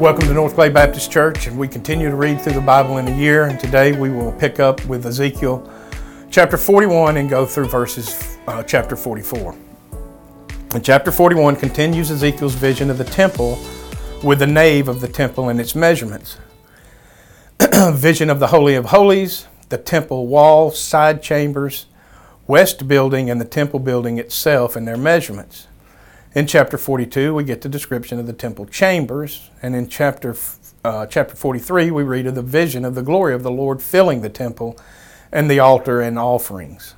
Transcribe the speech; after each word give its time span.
Welcome 0.00 0.28
to 0.28 0.32
North 0.32 0.54
Clay 0.54 0.70
Baptist 0.70 1.12
Church, 1.12 1.46
and 1.46 1.58
we 1.58 1.68
continue 1.68 2.08
to 2.08 2.16
read 2.16 2.40
through 2.40 2.54
the 2.54 2.62
Bible 2.62 2.96
in 2.96 3.06
a 3.06 3.14
year. 3.14 3.44
And 3.44 3.60
today 3.60 3.92
we 3.92 4.08
will 4.08 4.32
pick 4.32 4.58
up 4.58 4.82
with 4.86 5.04
Ezekiel 5.04 5.70
chapter 6.30 6.56
41 6.56 7.18
and 7.18 7.28
go 7.28 7.44
through 7.44 7.66
verses 7.66 8.38
uh, 8.46 8.62
chapter 8.62 8.96
44. 8.96 9.54
And 10.72 10.82
chapter 10.82 11.12
41 11.12 11.56
continues 11.56 12.10
Ezekiel's 12.10 12.54
vision 12.54 12.88
of 12.88 12.96
the 12.96 13.04
temple 13.04 13.62
with 14.24 14.38
the 14.38 14.46
nave 14.46 14.88
of 14.88 15.02
the 15.02 15.06
temple 15.06 15.50
and 15.50 15.60
its 15.60 15.74
measurements. 15.74 16.38
vision 17.92 18.30
of 18.30 18.40
the 18.40 18.46
Holy 18.46 18.76
of 18.76 18.86
Holies, 18.86 19.48
the 19.68 19.76
temple 19.76 20.28
wall, 20.28 20.70
side 20.70 21.22
chambers, 21.22 21.84
west 22.46 22.88
building, 22.88 23.28
and 23.28 23.38
the 23.38 23.44
temple 23.44 23.78
building 23.78 24.16
itself 24.16 24.76
and 24.76 24.88
their 24.88 24.96
measurements. 24.96 25.66
In 26.32 26.46
chapter 26.46 26.78
42, 26.78 27.34
we 27.34 27.42
get 27.42 27.62
the 27.62 27.68
description 27.68 28.20
of 28.20 28.28
the 28.28 28.32
temple 28.32 28.64
chambers, 28.64 29.50
and 29.62 29.74
in 29.74 29.88
chapter 29.88 30.36
uh, 30.84 31.06
chapter 31.06 31.34
43, 31.34 31.90
we 31.90 32.04
read 32.04 32.24
of 32.28 32.36
the 32.36 32.42
vision 32.42 32.84
of 32.84 32.94
the 32.94 33.02
glory 33.02 33.34
of 33.34 33.42
the 33.42 33.50
Lord 33.50 33.82
filling 33.82 34.20
the 34.20 34.28
temple 34.28 34.78
and 35.32 35.50
the 35.50 35.58
altar 35.58 36.00
and 36.00 36.16
offerings. 36.20 36.94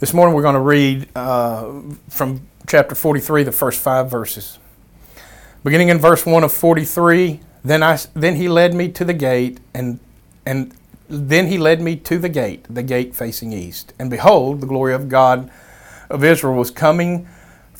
This 0.00 0.12
morning, 0.12 0.34
we're 0.34 0.42
going 0.42 0.54
to 0.54 0.60
read 0.60 1.08
uh, 1.14 1.82
from 2.08 2.40
chapter 2.66 2.96
43, 2.96 3.44
the 3.44 3.52
first 3.52 3.80
five 3.80 4.10
verses. 4.10 4.58
Beginning 5.62 5.88
in 5.88 5.98
verse 5.98 6.26
1 6.26 6.42
of 6.42 6.52
43, 6.52 7.38
then, 7.64 7.84
I, 7.84 7.96
then 8.12 8.34
he 8.34 8.48
led 8.48 8.74
me 8.74 8.90
to 8.90 9.04
the 9.04 9.14
gate, 9.14 9.60
and, 9.72 10.00
and 10.44 10.74
then 11.08 11.46
he 11.46 11.58
led 11.58 11.80
me 11.80 11.94
to 11.94 12.18
the 12.18 12.28
gate, 12.28 12.66
the 12.68 12.82
gate 12.82 13.14
facing 13.14 13.52
east. 13.52 13.92
And 14.00 14.10
behold, 14.10 14.62
the 14.62 14.66
glory 14.66 14.94
of 14.94 15.08
God 15.08 15.48
of 16.10 16.24
Israel 16.24 16.54
was 16.54 16.72
coming 16.72 17.28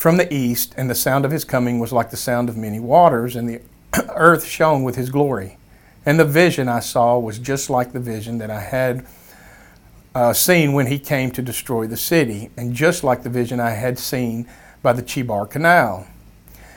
from 0.05 0.19
the 0.19 0.35
east, 0.35 0.75
and 0.77 0.91
the 0.91 0.95
sound 0.95 1.25
of 1.25 1.31
his 1.31 1.47
coming 1.47 1.79
was 1.79 1.91
like 1.91 2.11
the 2.11 2.17
sound 2.19 2.51
of 2.51 2.59
many 2.59 2.79
waters, 2.79 3.35
and 3.35 3.49
the 3.49 3.63
earth 4.11 4.45
shone 4.45 4.83
with 4.83 4.96
his 4.96 5.09
glory. 5.09 5.57
And 6.05 6.21
the 6.21 6.27
vision 6.27 6.69
I 6.69 6.80
saw 6.80 7.19
was 7.19 7.38
just 7.38 7.71
like 7.71 7.93
the 7.93 8.01
vision 8.01 8.37
that 8.37 8.51
I 8.51 8.61
had 8.61 9.07
uh, 10.15 10.35
seen 10.35 10.74
when 10.74 10.88
he 10.88 10.99
came 10.99 11.30
to 11.30 11.41
destroy 11.41 11.87
the 11.87 11.96
city, 11.96 12.51
and 12.55 12.74
just 12.74 13.02
like 13.02 13.23
the 13.23 13.30
vision 13.30 13.61
I 13.61 13.71
had 13.71 13.99
seen 13.99 14.46
by 14.83 14.93
the 14.93 15.01
Chebar 15.02 15.49
Canal. 15.49 16.07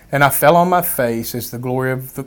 And 0.10 0.24
I 0.24 0.30
fell 0.30 0.56
on 0.56 0.70
my 0.70 0.82
face 0.82 1.36
as 1.36 1.52
the 1.52 1.58
glory 1.58 1.92
of 1.92 2.16
the, 2.16 2.26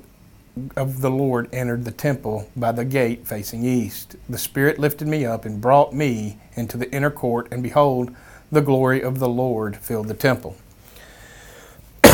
of 0.76 1.00
the 1.00 1.10
Lord 1.10 1.48
entered 1.50 1.86
the 1.86 1.92
temple 1.92 2.50
by 2.54 2.72
the 2.72 2.84
gate 2.84 3.26
facing 3.26 3.64
east. 3.64 4.16
The 4.28 4.36
Spirit 4.36 4.78
lifted 4.78 5.08
me 5.08 5.24
up 5.24 5.46
and 5.46 5.62
brought 5.62 5.94
me 5.94 6.36
into 6.56 6.76
the 6.76 6.92
inner 6.92 7.10
court, 7.10 7.48
and 7.50 7.62
behold, 7.62 8.14
the 8.52 8.60
glory 8.60 9.02
of 9.02 9.18
the 9.18 9.30
Lord 9.30 9.78
filled 9.78 10.08
the 10.08 10.12
temple. 10.12 10.56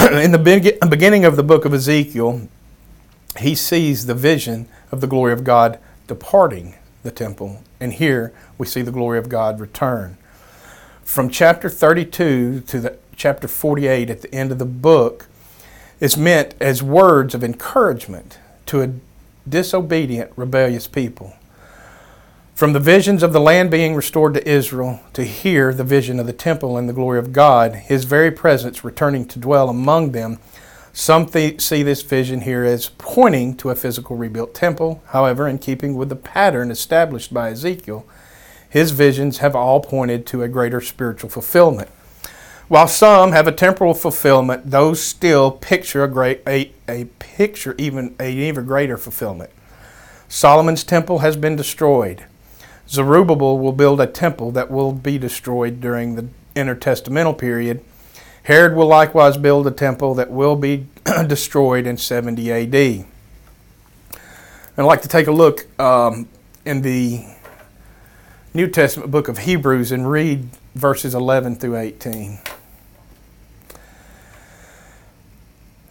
in 0.12 0.30
the 0.30 0.78
beginning 0.88 1.24
of 1.24 1.34
the 1.34 1.42
book 1.42 1.64
of 1.64 1.74
Ezekiel, 1.74 2.48
he 3.40 3.56
sees 3.56 4.06
the 4.06 4.14
vision 4.14 4.68
of 4.92 5.00
the 5.00 5.08
glory 5.08 5.32
of 5.32 5.42
God 5.42 5.80
departing 6.06 6.76
the 7.02 7.10
temple. 7.10 7.62
And 7.80 7.92
here 7.92 8.32
we 8.56 8.66
see 8.66 8.82
the 8.82 8.92
glory 8.92 9.18
of 9.18 9.28
God 9.28 9.58
return. 9.58 10.16
From 11.02 11.28
chapter 11.28 11.68
32 11.68 12.60
to 12.60 12.80
the 12.80 12.98
chapter 13.16 13.48
48 13.48 14.08
at 14.08 14.22
the 14.22 14.32
end 14.32 14.52
of 14.52 14.58
the 14.58 14.64
book 14.64 15.26
is 15.98 16.16
meant 16.16 16.54
as 16.60 16.84
words 16.84 17.34
of 17.34 17.42
encouragement 17.42 18.38
to 18.66 18.82
a 18.82 18.92
disobedient, 19.48 20.30
rebellious 20.36 20.86
people. 20.86 21.34
From 22.56 22.72
the 22.72 22.80
visions 22.80 23.22
of 23.22 23.34
the 23.34 23.40
land 23.40 23.70
being 23.70 23.94
restored 23.94 24.32
to 24.32 24.48
Israel 24.48 25.00
to 25.12 25.24
hear 25.24 25.74
the 25.74 25.84
vision 25.84 26.18
of 26.18 26.24
the 26.24 26.32
temple 26.32 26.78
and 26.78 26.88
the 26.88 26.94
glory 26.94 27.18
of 27.18 27.30
God, 27.30 27.74
his 27.74 28.04
very 28.04 28.30
presence 28.30 28.82
returning 28.82 29.26
to 29.26 29.38
dwell 29.38 29.68
among 29.68 30.12
them, 30.12 30.38
some 30.90 31.26
th- 31.26 31.60
see 31.60 31.82
this 31.82 32.00
vision 32.00 32.40
here 32.40 32.64
as 32.64 32.88
pointing 32.96 33.58
to 33.58 33.68
a 33.68 33.74
physical 33.74 34.16
rebuilt 34.16 34.54
temple. 34.54 35.02
However, 35.08 35.46
in 35.46 35.58
keeping 35.58 35.96
with 35.96 36.08
the 36.08 36.16
pattern 36.16 36.70
established 36.70 37.34
by 37.34 37.50
Ezekiel, 37.50 38.06
his 38.70 38.90
visions 38.90 39.38
have 39.38 39.54
all 39.54 39.80
pointed 39.80 40.24
to 40.28 40.42
a 40.42 40.48
greater 40.48 40.80
spiritual 40.80 41.28
fulfillment. 41.28 41.90
While 42.68 42.88
some 42.88 43.32
have 43.32 43.46
a 43.46 43.52
temporal 43.52 43.92
fulfillment, 43.92 44.70
those 44.70 45.02
still 45.02 45.50
picture 45.50 46.04
a 46.04 46.08
great 46.08 46.40
a, 46.46 46.72
a 46.88 47.04
picture 47.18 47.74
even 47.76 48.16
a 48.18 48.32
even 48.32 48.64
greater 48.64 48.96
fulfillment. 48.96 49.50
Solomon's 50.26 50.84
temple 50.84 51.18
has 51.18 51.36
been 51.36 51.54
destroyed. 51.54 52.24
Zerubbabel 52.88 53.58
will 53.58 53.72
build 53.72 54.00
a 54.00 54.06
temple 54.06 54.50
that 54.52 54.70
will 54.70 54.92
be 54.92 55.18
destroyed 55.18 55.80
during 55.80 56.14
the 56.14 56.28
intertestamental 56.54 57.36
period. 57.36 57.84
Herod 58.44 58.74
will 58.74 58.86
likewise 58.86 59.36
build 59.36 59.66
a 59.66 59.72
temple 59.72 60.14
that 60.14 60.30
will 60.30 60.56
be 60.56 60.86
destroyed 61.26 61.86
in 61.86 61.96
70 61.96 62.52
AD. 62.52 63.06
I'd 64.78 64.82
like 64.82 65.02
to 65.02 65.08
take 65.08 65.26
a 65.26 65.32
look 65.32 65.66
um, 65.80 66.28
in 66.64 66.82
the 66.82 67.24
New 68.54 68.68
Testament 68.68 69.10
book 69.10 69.28
of 69.28 69.38
Hebrews 69.38 69.90
and 69.90 70.10
read 70.10 70.48
verses 70.74 71.14
11 71.14 71.56
through 71.56 71.76
18. 71.76 72.38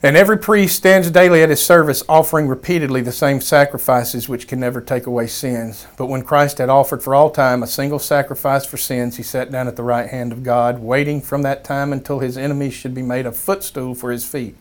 And 0.06 0.16
every 0.16 0.38
priest 0.38 0.76
stands 0.76 1.10
daily 1.10 1.42
at 1.42 1.50
his 1.50 1.66
service, 1.66 2.04
offering 2.08 2.48
repeatedly 2.48 3.02
the 3.02 3.12
same 3.12 3.42
sacrifices 3.42 4.30
which 4.30 4.48
can 4.48 4.60
never 4.60 4.80
take 4.80 5.08
away 5.08 5.26
sins. 5.26 5.88
But 5.98 6.06
when 6.06 6.22
Christ 6.22 6.60
had 6.60 6.70
offered 6.70 7.02
for 7.02 7.16
all 7.16 7.32
time 7.32 7.64
a 7.64 7.68
single 7.68 7.98
sacrifice 7.98 8.68
for 8.68 8.78
sins, 8.78 9.18
he 9.18 9.24
sat 9.24 9.52
down 9.52 9.68
at 9.68 9.78
the 9.78 9.82
right 9.82 10.08
hand 10.08 10.32
of 10.32 10.44
God, 10.44 10.78
waiting 10.78 11.22
from 11.22 11.42
that 11.42 11.64
time 11.64 11.92
until 11.92 12.20
his 12.20 12.38
enemies 12.38 12.76
should 12.76 12.94
be 12.94 13.02
made 13.02 13.26
a 13.26 13.32
footstool 13.32 13.96
for 13.96 14.12
his 14.12 14.24
feet. 14.24 14.56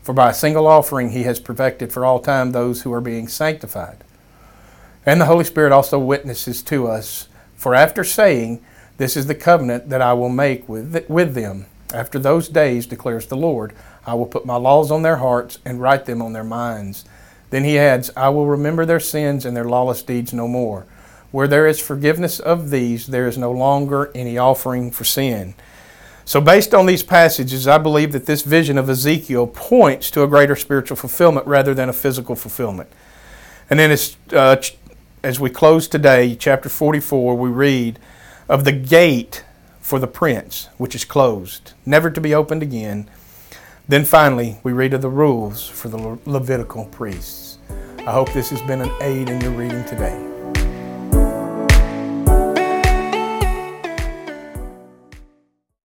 For 0.00 0.14
by 0.14 0.30
a 0.30 0.34
single 0.34 0.66
offering 0.66 1.10
he 1.10 1.24
has 1.24 1.38
perfected 1.38 1.92
for 1.92 2.06
all 2.06 2.18
time 2.18 2.52
those 2.52 2.80
who 2.80 2.92
are 2.94 3.02
being 3.02 3.28
sanctified. 3.28 4.02
And 5.04 5.20
the 5.20 5.26
Holy 5.26 5.44
Spirit 5.44 5.70
also 5.70 5.98
witnesses 5.98 6.62
to 6.62 6.86
us, 6.86 7.28
for 7.56 7.74
after 7.74 8.04
saying, 8.04 8.64
This 8.96 9.18
is 9.18 9.26
the 9.26 9.34
covenant 9.34 9.90
that 9.90 10.00
I 10.00 10.14
will 10.14 10.30
make 10.30 10.66
with, 10.66 11.04
with 11.10 11.34
them 11.34 11.66
after 11.92 12.18
those 12.18 12.48
days, 12.48 12.86
declares 12.86 13.26
the 13.26 13.36
Lord, 13.36 13.72
I 14.06 14.14
will 14.14 14.26
put 14.26 14.46
my 14.46 14.56
laws 14.56 14.90
on 14.90 15.02
their 15.02 15.16
hearts 15.16 15.58
and 15.64 15.80
write 15.80 16.04
them 16.04 16.20
on 16.20 16.32
their 16.32 16.44
minds. 16.44 17.04
Then 17.50 17.64
he 17.64 17.78
adds, 17.78 18.10
I 18.16 18.28
will 18.28 18.46
remember 18.46 18.84
their 18.84 19.00
sins 19.00 19.44
and 19.44 19.56
their 19.56 19.64
lawless 19.64 20.02
deeds 20.02 20.32
no 20.32 20.48
more. 20.48 20.86
Where 21.30 21.48
there 21.48 21.66
is 21.66 21.80
forgiveness 21.80 22.40
of 22.40 22.70
these, 22.70 23.06
there 23.06 23.28
is 23.28 23.36
no 23.36 23.52
longer 23.52 24.10
any 24.14 24.38
offering 24.38 24.90
for 24.90 25.04
sin. 25.04 25.54
So, 26.24 26.42
based 26.42 26.74
on 26.74 26.84
these 26.84 27.02
passages, 27.02 27.66
I 27.66 27.78
believe 27.78 28.12
that 28.12 28.26
this 28.26 28.42
vision 28.42 28.76
of 28.76 28.90
Ezekiel 28.90 29.46
points 29.46 30.10
to 30.10 30.22
a 30.22 30.26
greater 30.26 30.56
spiritual 30.56 30.96
fulfillment 30.96 31.46
rather 31.46 31.72
than 31.72 31.88
a 31.88 31.92
physical 31.94 32.34
fulfillment. 32.34 32.90
And 33.70 33.78
then, 33.78 33.90
as, 33.90 34.16
uh, 34.32 34.56
as 35.22 35.40
we 35.40 35.48
close 35.48 35.88
today, 35.88 36.34
chapter 36.34 36.68
44, 36.68 37.34
we 37.34 37.48
read 37.48 37.98
of 38.46 38.64
the 38.64 38.72
gate 38.72 39.42
for 39.88 39.98
the 39.98 40.06
prince, 40.06 40.68
which 40.76 40.94
is 40.94 41.06
closed, 41.06 41.72
never 41.86 42.10
to 42.10 42.20
be 42.20 42.34
opened 42.34 42.62
again. 42.62 43.08
Then 43.88 44.04
finally, 44.04 44.58
we 44.62 44.70
read 44.70 44.92
of 44.92 45.00
the 45.00 45.08
rules 45.08 45.66
for 45.66 45.88
the 45.88 46.18
Levitical 46.26 46.84
priests. 46.84 47.56
I 48.00 48.12
hope 48.12 48.30
this 48.34 48.50
has 48.50 48.60
been 48.60 48.82
an 48.82 48.92
aid 49.00 49.30
in 49.30 49.40
your 49.40 49.52
reading 49.52 49.82
today. 49.86 50.37